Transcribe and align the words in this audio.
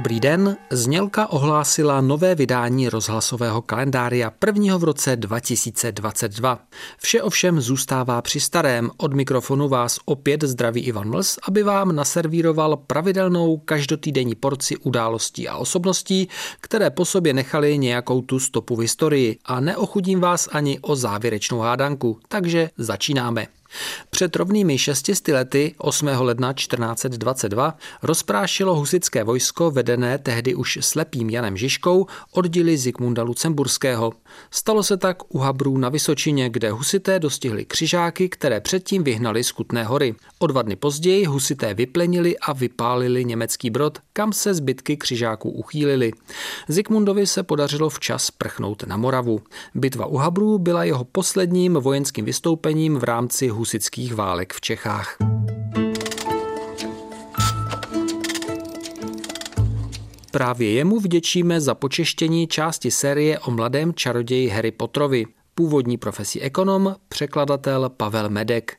Dobrý 0.00 0.20
den, 0.20 0.56
Znělka 0.70 1.26
ohlásila 1.26 2.00
nové 2.00 2.34
vydání 2.34 2.88
rozhlasového 2.88 3.62
kalendária 3.62 4.30
prvního 4.30 4.78
v 4.78 4.84
roce 4.84 5.16
2022. 5.16 6.58
Vše 6.98 7.22
ovšem 7.22 7.60
zůstává 7.60 8.22
při 8.22 8.40
starém. 8.40 8.90
Od 8.96 9.14
mikrofonu 9.14 9.68
vás 9.68 9.98
opět 10.04 10.42
zdraví 10.42 10.80
Ivan 10.80 11.08
Mls, 11.08 11.38
aby 11.48 11.62
vám 11.62 11.96
naservíroval 11.96 12.76
pravidelnou 12.76 13.56
každotýdenní 13.56 14.34
porci 14.34 14.76
událostí 14.76 15.48
a 15.48 15.56
osobností, 15.56 16.28
které 16.60 16.90
po 16.90 17.04
sobě 17.04 17.34
nechali 17.34 17.78
nějakou 17.78 18.20
tu 18.20 18.38
stopu 18.38 18.76
v 18.76 18.80
historii 18.80 19.38
a 19.44 19.60
neochudím 19.60 20.20
vás 20.20 20.48
ani 20.52 20.78
o 20.80 20.96
závěrečnou 20.96 21.58
hádanku, 21.58 22.20
takže 22.28 22.70
začínáme. 22.76 23.59
Před 24.10 24.36
rovnými 24.36 24.78
šestisty 24.78 25.32
lety 25.32 25.74
8. 25.78 26.06
ledna 26.06 26.52
1422 26.52 27.76
rozprášilo 28.02 28.74
husické 28.74 29.24
vojsko 29.24 29.70
vedené 29.70 30.18
tehdy 30.18 30.54
už 30.54 30.78
slepým 30.80 31.30
Janem 31.30 31.56
Žižkou 31.56 32.06
oddíly 32.32 32.76
Zikmunda 32.76 33.22
Lucemburského. 33.22 34.12
Stalo 34.50 34.82
se 34.82 34.96
tak 34.96 35.34
u 35.34 35.38
Habrů 35.38 35.78
na 35.78 35.88
Vysočině, 35.88 36.50
kde 36.50 36.70
husité 36.70 37.18
dostihli 37.18 37.64
křižáky, 37.64 38.28
které 38.28 38.60
předtím 38.60 39.04
vyhnali 39.04 39.44
z 39.44 39.52
Kutné 39.52 39.84
hory. 39.84 40.14
O 40.38 40.46
dva 40.46 40.62
dny 40.62 40.76
později 40.76 41.24
husité 41.24 41.74
vyplenili 41.74 42.38
a 42.38 42.52
vypálili 42.52 43.24
německý 43.24 43.70
brod, 43.70 43.98
kam 44.12 44.32
se 44.32 44.54
zbytky 44.54 44.96
křižáků 44.96 45.50
uchýlili. 45.50 46.12
Zikmundovi 46.68 47.26
se 47.26 47.42
podařilo 47.42 47.90
včas 47.90 48.30
prchnout 48.30 48.82
na 48.86 48.96
Moravu. 48.96 49.40
Bitva 49.74 50.06
u 50.06 50.16
Habrů 50.16 50.58
byla 50.58 50.84
jeho 50.84 51.04
posledním 51.04 51.74
vojenským 51.74 52.24
vystoupením 52.24 52.98
v 52.98 53.04
rámci 53.04 53.48
husických 53.60 54.14
válek 54.14 54.52
v 54.52 54.60
Čechách. 54.60 55.16
Právě 60.30 60.72
jemu 60.72 61.00
vděčíme 61.00 61.60
za 61.60 61.74
počeštění 61.74 62.46
části 62.46 62.90
série 62.90 63.38
o 63.38 63.50
mladém 63.50 63.94
čaroději 63.94 64.48
Harry 64.48 64.70
Potterovi. 64.70 65.26
Původní 65.54 65.96
profesí 65.96 66.40
ekonom, 66.40 66.96
překladatel 67.08 67.88
Pavel 67.88 68.30
Medek. 68.30 68.76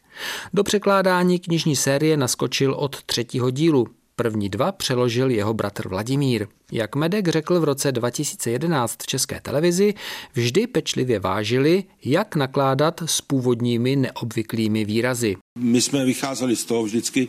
Do 0.53 0.63
překládání 0.63 1.39
knižní 1.39 1.75
série 1.75 2.17
naskočil 2.17 2.73
od 2.73 3.03
třetího 3.03 3.49
dílu. 3.49 3.87
První 4.21 4.49
dva 4.49 4.71
přeložil 4.71 5.31
jeho 5.31 5.53
bratr 5.53 5.87
Vladimír. 5.87 6.47
Jak 6.71 6.95
Medek 6.95 7.27
řekl 7.27 7.59
v 7.59 7.63
roce 7.63 7.91
2011 7.91 8.97
v 9.03 9.07
České 9.07 9.41
televizi, 9.41 9.93
vždy 10.33 10.67
pečlivě 10.67 11.19
vážili, 11.19 11.83
jak 12.05 12.35
nakládat 12.35 13.03
s 13.05 13.21
původními 13.21 13.95
neobvyklými 13.95 14.85
výrazy. 14.85 15.35
My 15.59 15.81
jsme 15.81 16.05
vycházeli 16.05 16.55
z 16.55 16.65
toho 16.65 16.83
vždycky, 16.83 17.27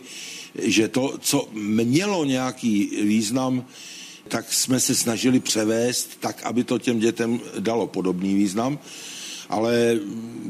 že 0.62 0.88
to, 0.88 1.18
co 1.20 1.48
mělo 1.84 2.24
nějaký 2.24 3.02
význam, 3.02 3.64
tak 4.28 4.52
jsme 4.52 4.80
se 4.80 4.94
snažili 4.94 5.40
převést 5.40 6.20
tak, 6.20 6.42
aby 6.42 6.64
to 6.64 6.78
těm 6.78 6.98
dětem 6.98 7.40
dalo 7.58 7.86
podobný 7.86 8.34
význam. 8.34 8.78
Ale 9.48 9.98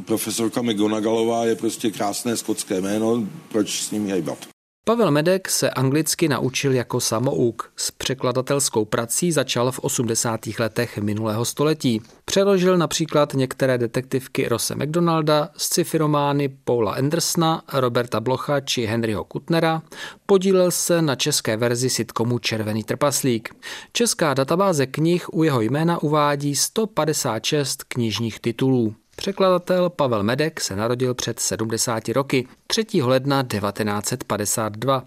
profesorka 0.05 0.63
McGonagallová 0.63 1.45
je 1.45 1.57
prostě 1.57 1.91
krásné 1.91 2.37
skotské 2.37 2.81
jméno, 2.81 3.29
proč 3.49 3.81
s 3.81 3.91
ním 3.91 4.09
hejbat? 4.09 4.53
Pavel 4.85 5.11
Medek 5.11 5.49
se 5.49 5.71
anglicky 5.71 6.29
naučil 6.29 6.73
jako 6.73 7.01
samouk. 7.01 7.73
S 7.77 7.91
překladatelskou 7.91 8.85
prací 8.85 9.33
začal 9.33 9.73
v 9.73 9.79
80. 9.79 10.41
letech 10.59 10.99
minulého 10.99 11.45
století. 11.45 12.03
Přeložil 12.25 12.79
například 12.79 13.35
některé 13.35 13.79
detektivky 13.79 14.49
Rose 14.49 14.75
McDonalda, 14.75 15.49
sci-fi 15.57 15.99
romány 15.99 16.49
Paula 16.49 16.95
Andersona, 16.95 17.63
Roberta 17.73 18.21
Blocha 18.21 18.61
či 18.61 18.87
Henryho 18.87 19.25
Kutnera. 19.25 19.83
Podílel 20.27 20.71
se 20.71 21.03
na 21.03 21.17
české 21.17 21.57
verzi 21.57 21.91
sitcomu 21.91 22.39
Červený 22.39 22.85
trpaslík. 22.85 23.55
Česká 23.93 24.35
databáze 24.35 24.87
knih 24.87 25.33
u 25.33 25.43
jeho 25.43 25.61
jména 25.61 26.03
uvádí 26.03 26.57
156 26.57 27.85
knižních 27.85 28.41
titulů. 28.41 28.95
Překladatel 29.17 29.91
Pavel 29.91 30.23
Medek 30.23 30.61
se 30.61 30.77
narodil 30.77 31.15
před 31.15 31.41
70 31.41 32.09
roky 32.09 32.49
3. 32.67 32.87
ledna 33.03 33.43
1952. 33.43 35.05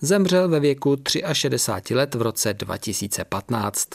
Zemřel 0.00 0.48
ve 0.48 0.60
věku 0.60 0.96
63 1.32 1.94
let 1.94 2.14
v 2.14 2.22
roce 2.22 2.54
2015. 2.54 3.88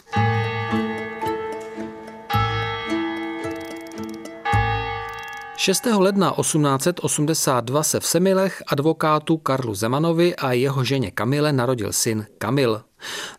6. 5.63 5.85
ledna 5.85 6.34
1882 6.41 7.84
se 7.84 8.00
v 8.00 8.06
Semilech 8.06 8.63
advokátu 8.68 9.38
Karlu 9.38 9.74
Zemanovi 9.74 10.35
a 10.35 10.51
jeho 10.51 10.84
ženě 10.84 11.12
Kamile 11.12 11.53
narodil 11.53 11.94
syn 11.94 12.25
Kamil. 12.38 12.81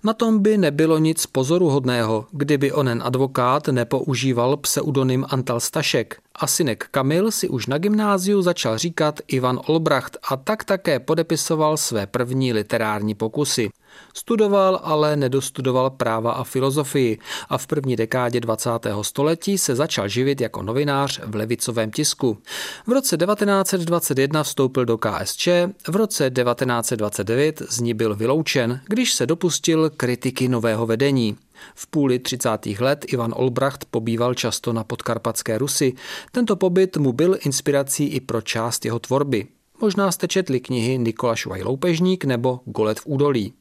Na 0.04 0.12
tom 0.12 0.42
by 0.42 0.58
nebylo 0.58 0.98
nic 0.98 1.26
pozoruhodného, 1.26 2.26
kdyby 2.32 2.72
onen 2.72 3.02
advokát 3.04 3.68
nepoužíval 3.68 4.56
pseudonym 4.56 5.26
Antal 5.28 5.60
Stašek. 5.60 6.16
A 6.34 6.46
synek 6.46 6.86
Kamil 6.90 7.30
si 7.30 7.48
už 7.48 7.66
na 7.66 7.78
gymnáziu 7.78 8.42
začal 8.42 8.78
říkat 8.78 9.20
Ivan 9.28 9.60
Olbracht 9.66 10.16
a 10.30 10.36
tak 10.36 10.64
také 10.64 11.00
podepisoval 11.00 11.76
své 11.76 12.06
první 12.06 12.52
literární 12.52 13.14
pokusy. 13.14 13.70
Studoval, 14.14 14.80
ale 14.82 15.16
nedostudoval 15.16 15.90
práva 15.90 16.32
a 16.32 16.44
filozofii 16.44 17.18
a 17.48 17.58
v 17.58 17.66
první 17.66 17.96
dekádě 17.96 18.40
20. 18.40 18.70
století 19.02 19.58
se 19.58 19.74
začal 19.74 20.08
živit 20.08 20.40
jako 20.40 20.62
novinář 20.62 21.20
v 21.26 21.34
levicovém 21.34 21.90
tisku. 21.90 22.38
V 22.86 22.92
roce 22.92 23.16
1921 23.16 24.42
vstoupil 24.42 24.84
do 24.84 24.98
KSČ, 24.98 25.48
v 25.88 25.96
roce 25.96 26.30
1929 26.30 27.62
z 27.68 27.80
ní 27.80 27.94
byl 27.94 28.14
vyloučen, 28.14 28.80
když 28.86 29.14
se 29.14 29.26
dopustil 29.26 29.53
kritiky 29.90 30.48
nového 30.48 30.86
vedení. 30.86 31.36
V 31.74 31.86
půli 31.86 32.18
30. 32.18 32.66
let 32.80 33.04
Ivan 33.08 33.34
Olbracht 33.36 33.84
pobýval 33.84 34.34
často 34.34 34.72
na 34.72 34.84
podkarpatské 34.84 35.58
Rusy. 35.58 35.92
Tento 36.32 36.56
pobyt 36.56 36.96
mu 36.96 37.12
byl 37.12 37.36
inspirací 37.44 38.06
i 38.06 38.20
pro 38.20 38.42
část 38.42 38.84
jeho 38.84 38.98
tvorby. 38.98 39.46
Možná 39.80 40.12
jste 40.12 40.28
četli 40.28 40.60
knihy 40.60 40.98
Nikola 40.98 41.36
Šuvaj 41.36 41.62
Loupežník 41.62 42.24
nebo 42.24 42.60
Golet 42.64 43.00
v 43.00 43.06
údolí. 43.06 43.52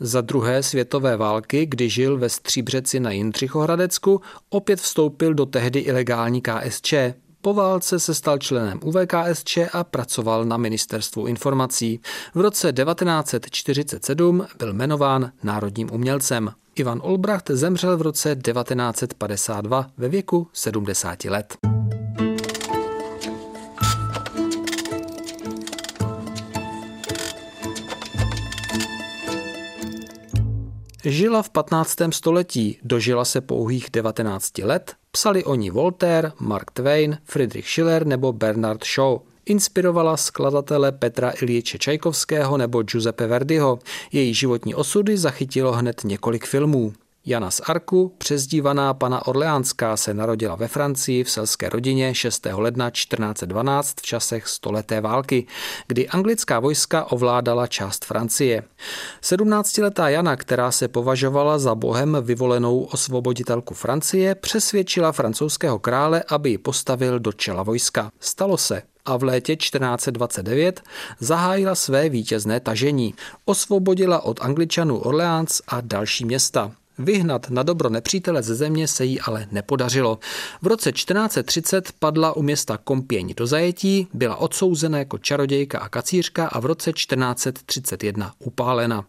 Za 0.00 0.20
druhé 0.20 0.62
světové 0.62 1.16
války, 1.16 1.66
kdy 1.66 1.90
žil 1.90 2.18
ve 2.18 2.28
Stříbřeci 2.28 3.00
na 3.00 3.10
Jindřichohradecku, 3.10 4.20
opět 4.50 4.80
vstoupil 4.80 5.34
do 5.34 5.46
tehdy 5.46 5.80
ilegální 5.80 6.42
KSČ. 6.42 6.94
Po 7.46 7.54
válce 7.54 8.00
se 8.00 8.14
stal 8.14 8.38
členem 8.38 8.80
UVKSČ 8.82 9.58
a 9.72 9.84
pracoval 9.84 10.44
na 10.44 10.56
ministerstvu 10.56 11.26
informací. 11.26 12.00
V 12.34 12.40
roce 12.40 12.72
1947 12.72 14.46
byl 14.58 14.72
jmenován 14.72 15.32
národním 15.42 15.88
umělcem. 15.92 16.52
Ivan 16.74 17.00
Olbracht 17.02 17.50
zemřel 17.50 17.96
v 17.96 18.02
roce 18.02 18.36
1952 18.36 19.86
ve 19.96 20.08
věku 20.08 20.48
70 20.52 21.24
let. 21.24 21.56
Žila 31.04 31.42
v 31.42 31.50
15. 31.50 31.96
století, 32.10 32.78
dožila 32.82 33.24
se 33.24 33.40
pouhých 33.40 33.86
19 33.92 34.58
let, 34.58 34.94
psali 35.16 35.44
o 35.44 35.54
ní 35.54 35.70
Voltaire, 35.70 36.32
Mark 36.40 36.70
Twain, 36.70 37.18
Friedrich 37.24 37.68
Schiller 37.68 38.06
nebo 38.06 38.32
Bernard 38.32 38.84
Shaw. 38.84 39.18
Inspirovala 39.46 40.16
skladatele 40.16 40.92
Petra 40.92 41.32
Iljiče 41.42 41.78
Čajkovského 41.78 42.56
nebo 42.56 42.82
Giuseppe 42.82 43.26
Verdiho. 43.26 43.78
Její 44.12 44.34
životní 44.34 44.74
osudy 44.74 45.18
zachytilo 45.18 45.72
hned 45.72 46.04
několik 46.04 46.46
filmů. 46.46 46.92
Jana 47.28 47.50
z 47.50 47.60
Arku, 47.60 48.14
přezdívaná 48.18 48.94
pana 48.94 49.26
Orleánská, 49.26 49.96
se 49.96 50.14
narodila 50.14 50.54
ve 50.54 50.68
Francii 50.68 51.24
v 51.24 51.30
selské 51.30 51.68
rodině 51.68 52.14
6. 52.14 52.46
ledna 52.52 52.90
1412 52.90 53.94
v 54.00 54.02
časech 54.02 54.48
stoleté 54.48 55.00
války, 55.00 55.46
kdy 55.86 56.08
anglická 56.08 56.60
vojska 56.60 57.04
ovládala 57.12 57.66
část 57.66 58.04
Francie. 58.04 58.62
17-letá 59.22 60.08
Jana, 60.08 60.36
která 60.36 60.70
se 60.70 60.88
považovala 60.88 61.58
za 61.58 61.74
bohem 61.74 62.16
vyvolenou 62.22 62.80
osvoboditelku 62.80 63.74
Francie, 63.74 64.34
přesvědčila 64.34 65.12
francouzského 65.12 65.78
krále, 65.78 66.22
aby 66.28 66.50
ji 66.50 66.58
postavil 66.58 67.18
do 67.18 67.32
čela 67.32 67.62
vojska. 67.62 68.10
Stalo 68.20 68.56
se 68.56 68.82
a 69.04 69.16
v 69.16 69.22
létě 69.22 69.56
1429 69.56 70.82
zahájila 71.20 71.74
své 71.74 72.08
vítězné 72.08 72.60
tažení. 72.60 73.14
Osvobodila 73.44 74.24
od 74.24 74.40
Angličanů 74.40 74.98
Orleans 74.98 75.62
a 75.68 75.80
další 75.80 76.24
města. 76.24 76.72
Vyhnat 76.98 77.50
na 77.50 77.62
dobro 77.62 77.88
nepřítele 77.88 78.42
ze 78.42 78.54
země 78.54 78.88
se 78.88 79.04
jí 79.04 79.20
ale 79.20 79.46
nepodařilo. 79.52 80.18
V 80.62 80.66
roce 80.66 80.92
1430 80.92 81.92
padla 81.98 82.36
u 82.36 82.42
města 82.42 82.78
Kompěň 82.84 83.34
do 83.36 83.46
zajetí, 83.46 84.08
byla 84.14 84.36
odsouzena 84.36 84.98
jako 84.98 85.18
čarodějka 85.18 85.78
a 85.78 85.88
kacířka 85.88 86.46
a 86.46 86.60
v 86.60 86.66
roce 86.66 86.92
1431 86.92 88.32
upálena. 88.38 89.04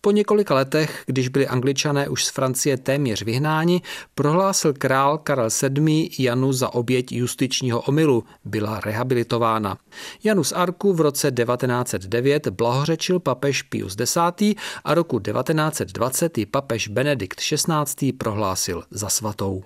Po 0.00 0.10
několika 0.10 0.54
letech, 0.54 1.02
když 1.06 1.28
byli 1.28 1.48
angličané 1.48 2.08
už 2.08 2.24
z 2.24 2.30
Francie 2.30 2.76
téměř 2.76 3.22
vyhnáni, 3.22 3.82
prohlásil 4.14 4.72
král 4.72 5.18
Karel 5.18 5.48
VII. 5.62 6.10
Janu 6.18 6.52
za 6.52 6.74
oběť 6.74 7.12
justičního 7.12 7.80
omylu. 7.80 8.24
Byla 8.44 8.80
rehabilitována. 8.80 9.78
Janu 10.24 10.44
z 10.44 10.52
Arku 10.52 10.92
v 10.92 11.00
roce 11.00 11.30
1909 11.30 12.48
blahořečil 12.48 13.20
papež 13.20 13.62
Pius 13.62 13.96
X. 14.00 14.16
a 14.84 14.94
roku 14.94 15.20
1920 15.20 16.32
papež 16.50 16.88
Benedikt 16.88 17.40
XVI. 17.40 18.12
prohlásil 18.12 18.82
za 18.90 19.08
svatou. 19.08 19.62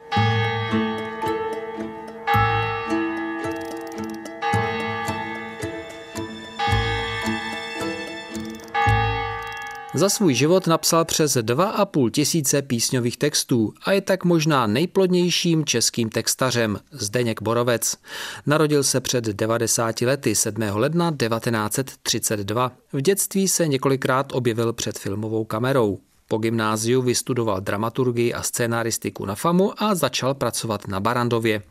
Za 9.96 10.08
svůj 10.08 10.34
život 10.34 10.66
napsal 10.66 11.04
přes 11.04 11.36
2,5 11.36 12.10
tisíce 12.10 12.62
písňových 12.62 13.16
textů 13.16 13.74
a 13.84 13.92
je 13.92 14.00
tak 14.00 14.24
možná 14.24 14.66
nejplodnějším 14.66 15.64
českým 15.64 16.08
textařem 16.08 16.80
Zdeněk 16.90 17.42
Borovec. 17.42 17.96
Narodil 18.46 18.82
se 18.82 19.00
před 19.00 19.24
90 19.24 20.00
lety 20.00 20.34
7. 20.34 20.62
ledna 20.72 21.10
1932. 21.10 22.72
V 22.92 23.00
dětství 23.00 23.48
se 23.48 23.68
několikrát 23.68 24.32
objevil 24.32 24.72
před 24.72 24.98
filmovou 24.98 25.44
kamerou. 25.44 25.98
Po 26.34 26.38
gymnáziu 26.38 27.02
vystudoval 27.02 27.60
dramaturgii 27.60 28.34
a 28.34 28.42
scénaristiku 28.42 29.26
na 29.26 29.34
FAMu 29.34 29.82
a 29.82 29.94
začal 29.94 30.34
pracovat 30.34 30.88
na 30.88 31.00
Barandově. 31.00 31.62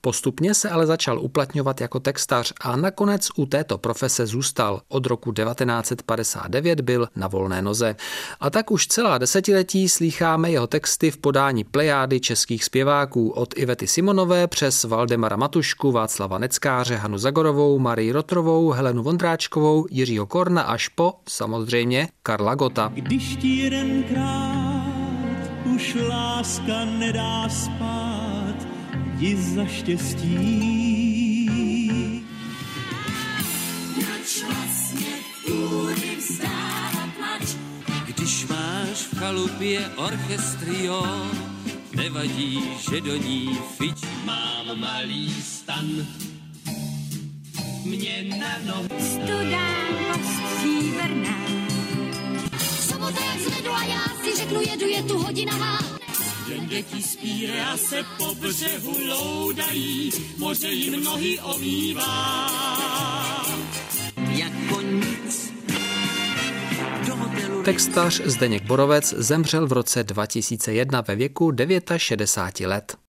Postupně 0.00 0.54
se 0.54 0.70
ale 0.70 0.86
začal 0.86 1.18
uplatňovat 1.20 1.80
jako 1.80 2.00
textař 2.00 2.52
a 2.60 2.76
nakonec 2.76 3.28
u 3.36 3.46
této 3.46 3.78
profese 3.78 4.26
zůstal. 4.26 4.80
Od 4.88 5.06
roku 5.06 5.32
1959 5.32 6.80
byl 6.80 7.08
na 7.16 7.28
volné 7.28 7.62
noze. 7.62 7.96
A 8.40 8.50
tak 8.50 8.70
už 8.70 8.86
celá 8.86 9.18
desetiletí 9.18 9.88
slýcháme 9.88 10.50
jeho 10.50 10.66
texty 10.66 11.10
v 11.10 11.18
podání 11.18 11.64
plejády 11.64 12.20
českých 12.20 12.64
zpěváků 12.64 13.30
od 13.30 13.54
Ivety 13.56 13.86
Simonové 13.86 14.46
přes 14.46 14.84
Valdemara 14.84 15.36
Matušku, 15.36 15.92
Václava 15.92 16.38
Neckáře, 16.38 16.96
Hanu 16.96 17.18
Zagorovou, 17.18 17.78
Marii 17.78 18.12
Rotrovou, 18.12 18.70
Helenu 18.70 19.02
Vondráčkovou, 19.02 19.86
Jiřího 19.90 20.26
Korna 20.26 20.62
až 20.62 20.88
po, 20.88 21.14
samozřejmě, 21.28 22.08
Karla 22.22 22.54
Gota. 22.54 22.92
Když 22.94 23.36
ti 23.36 23.48
jeden 23.48 24.03
tenkrát 24.04 25.50
už 25.64 25.96
láska 26.08 26.84
nedá 26.84 27.48
spát, 27.48 28.54
jdi 29.14 29.36
za 29.36 29.66
štěstí. 29.66 31.50
Proč 33.94 34.44
vlastně? 34.44 35.06
Když 38.06 38.46
máš 38.46 38.98
v 39.12 39.18
chalupě 39.18 39.88
orchestrio, 39.96 41.26
nevadí, 41.96 42.62
že 42.90 43.00
do 43.00 43.16
ní 43.16 43.58
fič. 43.78 44.00
Mám 44.24 44.80
malý 44.80 45.34
stan, 45.42 45.86
mě 47.84 48.36
na 48.38 48.58
nohu. 48.66 48.88
Studánost 48.98 50.42
stříbrná, 50.52 51.43
jak 53.20 53.40
zvedu 53.40 53.70
a 53.70 53.84
já 53.84 54.02
si 54.24 54.36
řeknu 54.36 54.60
jedu, 54.60 54.86
je 54.86 55.02
tu 55.02 55.18
hodina 55.18 55.52
há. 55.52 55.78
Jen 56.48 56.66
děti 56.66 57.02
spí 57.02 57.50
a 57.50 57.76
se 57.76 58.04
po 58.18 58.34
břehu 58.34 58.96
loudají, 59.08 60.10
moře 60.38 60.68
jim 60.68 61.04
nohy 61.04 61.38
omývá. 61.38 62.50
Jako 64.16 64.80
nic 64.80 65.54
Textař 67.64 68.20
Zdeněk 68.24 68.62
Borovec 68.62 69.14
zemřel 69.16 69.66
v 69.66 69.72
roce 69.72 70.04
2001 70.04 71.00
ve 71.00 71.16
věku 71.16 71.52
69 71.96 72.68
let. 72.68 73.03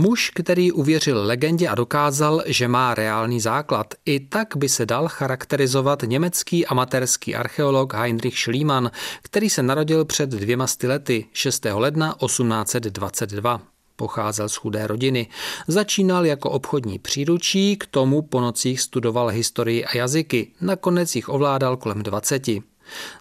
Muž, 0.00 0.30
který 0.34 0.72
uvěřil 0.72 1.26
legendě 1.26 1.68
a 1.68 1.74
dokázal, 1.74 2.42
že 2.46 2.68
má 2.68 2.94
reálný 2.94 3.40
základ. 3.40 3.94
I 4.04 4.20
tak 4.20 4.56
by 4.56 4.68
se 4.68 4.86
dal 4.86 5.08
charakterizovat 5.08 6.02
německý 6.02 6.66
amatérský 6.66 7.34
archeolog 7.34 7.94
Heinrich 7.94 8.38
Schliemann, 8.38 8.90
který 9.22 9.50
se 9.50 9.62
narodil 9.62 10.04
před 10.04 10.30
dvěma 10.30 10.66
lety 10.84 11.26
6. 11.32 11.66
ledna 11.72 12.16
1822 12.26 13.60
pocházel 13.96 14.48
z 14.48 14.56
chudé 14.56 14.86
rodiny. 14.86 15.26
Začínal 15.68 16.26
jako 16.26 16.50
obchodní 16.50 16.98
příručí, 16.98 17.76
k 17.76 17.86
tomu 17.86 18.22
po 18.22 18.40
nocích 18.40 18.80
studoval 18.80 19.28
historii 19.28 19.84
a 19.84 19.96
jazyky, 19.96 20.52
nakonec 20.60 21.16
jich 21.16 21.28
ovládal 21.28 21.76
kolem 21.76 22.02
20. 22.02 22.42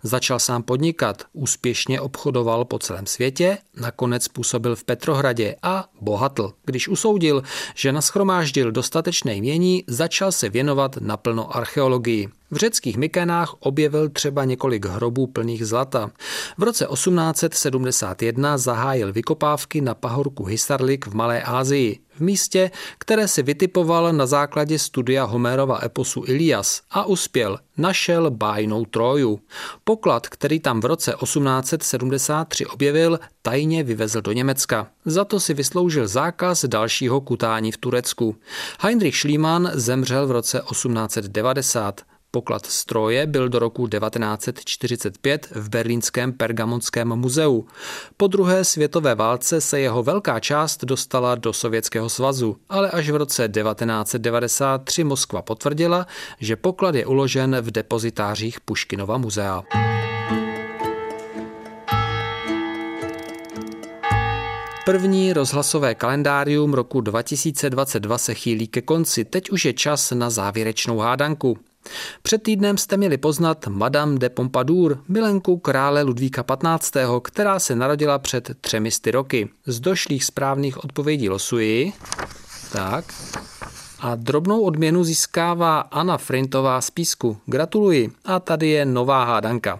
Začal 0.03 0.39
sám 0.39 0.63
podnikat, 0.63 1.23
úspěšně 1.33 2.01
obchodoval 2.01 2.65
po 2.65 2.79
celém 2.79 3.05
světě, 3.05 3.57
nakonec 3.81 4.27
působil 4.27 4.75
v 4.75 4.83
Petrohradě 4.83 5.55
a 5.63 5.89
bohatl. 6.01 6.53
Když 6.65 6.87
usoudil, 6.87 7.43
že 7.75 7.91
naschromáždil 7.91 8.71
dostatečné 8.71 9.35
jmění, 9.35 9.83
začal 9.87 10.31
se 10.31 10.49
věnovat 10.49 10.97
naplno 10.97 11.55
archeologii. 11.57 12.29
V 12.51 12.55
řeckých 12.55 12.97
Mykenách 12.97 13.55
objevil 13.59 14.09
třeba 14.09 14.45
několik 14.45 14.85
hrobů 14.85 15.27
plných 15.27 15.65
zlata. 15.65 16.11
V 16.57 16.63
roce 16.63 16.87
1871 16.93 18.57
zahájil 18.57 19.13
vykopávky 19.13 19.81
na 19.81 19.95
pahorku 19.95 20.45
Hisarlik 20.45 21.07
v 21.07 21.13
Malé 21.13 21.41
Asii, 21.41 21.99
v 22.19 22.21
místě, 22.21 22.71
které 22.97 23.27
si 23.27 23.43
vytipoval 23.43 24.13
na 24.13 24.25
základě 24.25 24.79
studia 24.79 25.23
Homérova 25.23 25.79
eposu 25.83 26.23
Ilias 26.27 26.81
a 26.91 27.05
uspěl. 27.05 27.59
Našel 27.77 28.31
bájnou 28.31 28.85
Troju. 28.85 29.39
Poklad, 29.83 30.27
který 30.27 30.59
tam 30.59 30.81
v 30.81 30.85
roce 30.85 31.13
1873 31.19 32.65
objevil, 32.65 33.19
tajně 33.41 33.83
vyvezl 33.83 34.21
do 34.21 34.31
Německa. 34.31 34.87
Za 35.05 35.25
to 35.25 35.39
si 35.39 35.53
vysloužil 35.53 36.07
zákaz 36.07 36.65
dalšího 36.65 37.21
kutání 37.21 37.71
v 37.71 37.77
Turecku. 37.77 38.35
Heinrich 38.79 39.17
Schliemann 39.17 39.71
zemřel 39.73 40.27
v 40.27 40.31
roce 40.31 40.61
1890. 40.69 42.01
Poklad 42.31 42.65
stroje 42.65 43.27
byl 43.27 43.49
do 43.49 43.59
roku 43.59 43.87
1945 43.87 45.47
v 45.51 45.69
berlínském 45.69 46.33
Pergamonském 46.33 47.15
muzeu. 47.15 47.65
Po 48.17 48.27
druhé 48.27 48.65
světové 48.65 49.15
válce 49.15 49.61
se 49.61 49.79
jeho 49.79 50.03
velká 50.03 50.39
část 50.39 50.85
dostala 50.85 51.35
do 51.35 51.53
Sovětského 51.53 52.09
svazu, 52.09 52.57
ale 52.69 52.91
až 52.91 53.09
v 53.09 53.15
roce 53.15 53.49
1993 53.49 55.03
Moskva 55.03 55.41
potvrdila, 55.41 56.07
že 56.39 56.55
poklad 56.55 56.95
je 56.95 57.05
uložen 57.05 57.57
v 57.61 57.71
depozitářích 57.71 58.61
Puškinova 58.61 59.17
muzea. 59.17 59.63
První 64.85 65.33
rozhlasové 65.33 65.95
kalendárium 65.95 66.73
roku 66.73 67.01
2022 67.01 68.17
se 68.17 68.33
chýlí 68.33 68.67
ke 68.67 68.81
konci, 68.81 69.25
teď 69.25 69.49
už 69.49 69.65
je 69.65 69.73
čas 69.73 70.11
na 70.11 70.29
závěrečnou 70.29 70.97
hádanku. 70.97 71.57
Před 72.21 72.43
týdnem 72.43 72.77
jste 72.77 72.97
měli 72.97 73.17
poznat 73.17 73.67
Madame 73.67 74.19
de 74.19 74.29
Pompadour, 74.29 75.03
milenku 75.07 75.57
krále 75.57 76.01
Ludvíka 76.01 76.43
XV., 76.43 76.97
která 77.23 77.59
se 77.59 77.75
narodila 77.75 78.19
před 78.19 78.51
třemi 78.61 78.91
sty 78.91 79.11
roky. 79.11 79.49
Z 79.65 79.79
došlých 79.79 80.23
správných 80.23 80.83
odpovědí 80.83 81.29
losuji. 81.29 81.93
Tak. 82.71 83.05
A 83.99 84.15
drobnou 84.15 84.61
odměnu 84.61 85.03
získává 85.03 85.79
Anna 85.79 86.17
Frintová 86.17 86.81
z 86.81 86.89
Písku. 86.89 87.37
Gratuluji. 87.45 88.11
A 88.25 88.39
tady 88.39 88.67
je 88.67 88.85
nová 88.85 89.23
hádanka. 89.23 89.79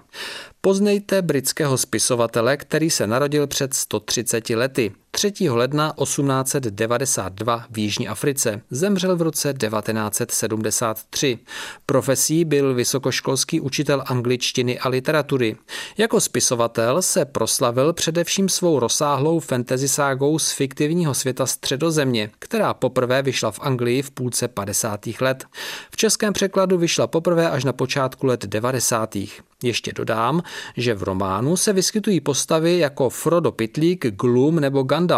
Poznejte 0.62 1.22
britského 1.22 1.78
spisovatele, 1.78 2.58
který 2.58 2.90
se 2.90 3.08
narodil 3.08 3.48
před 3.48 3.74
130 3.74 4.50
lety. 4.50 4.92
3. 5.20 5.50
ledna 5.50 5.94
1892 6.04 7.66
v 7.70 7.78
Jižní 7.78 8.08
Africe. 8.08 8.62
Zemřel 8.72 9.16
v 9.16 9.22
roce 9.22 9.54
1973. 9.54 11.40
Profesí 11.86 12.46
byl 12.46 12.74
vysokoškolský 12.74 13.60
učitel 13.60 14.04
angličtiny 14.06 14.80
a 14.80 14.90
literatury. 14.90 15.56
Jako 15.98 16.22
spisovatel 16.22 17.02
se 17.02 17.26
proslavil 17.26 17.94
především 17.94 18.50
svou 18.50 18.80
rozsáhlou 18.80 19.40
fantasy 19.40 19.88
ságou 19.88 20.40
z 20.40 20.52
fiktivního 20.52 21.14
světa 21.14 21.46
Středozemě, 21.46 22.30
která 22.40 22.74
poprvé 22.74 23.22
vyšla 23.22 23.52
v 23.52 23.60
Anglii 23.60 24.02
v 24.02 24.12
půlce 24.12 24.48
50. 24.48 25.00
let. 25.22 25.46
V 25.92 25.98
českém 25.98 26.34
překladu 26.34 26.78
vyšla 26.78 27.08
poprvé 27.08 27.50
až 27.50 27.64
na 27.64 27.74
počátku 27.74 28.26
let 28.28 28.46
90. 28.46 29.16
Ještě 29.64 29.94
dodám, 29.94 30.44
že 30.78 30.94
v 30.94 31.04
románu 31.04 31.58
se 31.58 31.74
vyskytují 31.74 32.20
postavy 32.20 32.78
jako 32.78 33.10
Frodo 33.10 33.52
Pitlík, 33.52 34.06
Gloom 34.08 34.60
nebo 34.60 34.84
Gandalf 34.84 35.09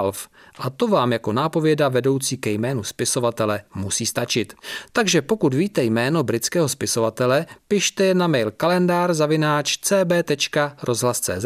a 0.59 0.69
to 0.69 0.87
vám 0.87 1.11
jako 1.11 1.33
nápověda 1.33 1.89
vedoucí 1.89 2.37
ke 2.37 2.49
jménu 2.49 2.83
spisovatele 2.83 3.61
musí 3.75 4.05
stačit. 4.05 4.53
Takže 4.93 5.21
pokud 5.21 5.53
víte 5.53 5.83
jméno 5.83 6.23
britského 6.23 6.69
spisovatele, 6.69 7.45
pište 7.67 8.13
na 8.13 8.27
mail 8.27 8.51
kalendár 8.51 9.13
zavináč 9.13 9.77
cb.rozhlas.cz 9.77 11.45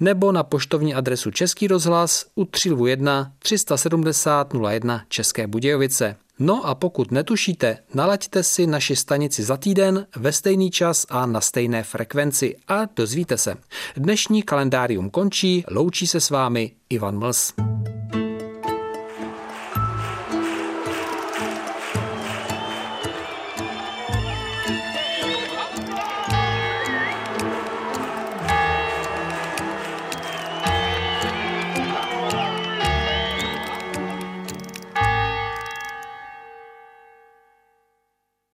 nebo 0.00 0.32
na 0.32 0.42
poštovní 0.42 0.94
adresu 0.94 1.30
Český 1.30 1.68
rozhlas 1.68 2.26
u 2.34 2.44
301 2.44 3.32
370 3.38 4.54
01 4.54 5.02
České 5.08 5.46
Budějovice. 5.46 6.16
No 6.44 6.66
a 6.66 6.74
pokud 6.74 7.10
netušíte, 7.10 7.78
nalaďte 7.94 8.42
si 8.42 8.66
naši 8.66 8.96
stanici 8.96 9.42
za 9.42 9.56
týden 9.56 10.06
ve 10.16 10.32
stejný 10.32 10.70
čas 10.70 11.06
a 11.10 11.26
na 11.26 11.40
stejné 11.40 11.82
frekvenci 11.82 12.56
a 12.68 12.84
dozvíte 12.96 13.38
se. 13.38 13.56
Dnešní 13.96 14.42
kalendárium 14.42 15.10
končí, 15.10 15.64
loučí 15.70 16.06
se 16.06 16.20
s 16.20 16.30
vámi 16.30 16.72
Ivan 16.90 17.18
Mls. 17.18 17.54